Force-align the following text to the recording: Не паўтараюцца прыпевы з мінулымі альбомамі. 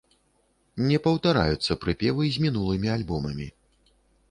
Не 0.87 0.97
паўтараюцца 1.07 1.77
прыпевы 1.85 2.23
з 2.39 2.47
мінулымі 2.47 2.93
альбомамі. 2.97 3.47